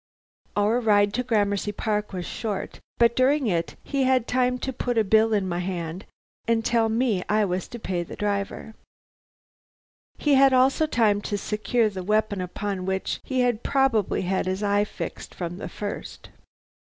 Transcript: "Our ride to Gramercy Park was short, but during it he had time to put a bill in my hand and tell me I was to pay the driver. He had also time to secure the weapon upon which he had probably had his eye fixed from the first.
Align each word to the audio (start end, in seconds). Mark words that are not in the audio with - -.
"Our 0.55 0.79
ride 0.79 1.13
to 1.13 1.21
Gramercy 1.23 1.71
Park 1.71 2.11
was 2.11 2.25
short, 2.25 2.79
but 2.97 3.15
during 3.15 3.45
it 3.45 3.75
he 3.83 4.01
had 4.01 4.27
time 4.27 4.57
to 4.57 4.73
put 4.73 4.97
a 4.97 5.03
bill 5.03 5.31
in 5.31 5.47
my 5.47 5.59
hand 5.59 6.07
and 6.47 6.65
tell 6.65 6.89
me 6.89 7.21
I 7.29 7.45
was 7.45 7.67
to 7.67 7.77
pay 7.77 8.01
the 8.01 8.15
driver. 8.15 8.73
He 10.17 10.33
had 10.33 10.53
also 10.53 10.87
time 10.87 11.21
to 11.21 11.37
secure 11.37 11.87
the 11.87 12.01
weapon 12.03 12.41
upon 12.41 12.87
which 12.87 13.19
he 13.23 13.41
had 13.41 13.61
probably 13.61 14.23
had 14.23 14.47
his 14.47 14.63
eye 14.63 14.85
fixed 14.85 15.35
from 15.35 15.59
the 15.59 15.69
first. 15.69 16.31